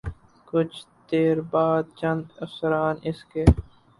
کچھ 0.47 0.77
دیر 1.09 1.37
بعد 1.51 1.83
چند 1.95 2.23
افسران 2.43 2.95
اس 3.03 3.19
کے 3.25 3.43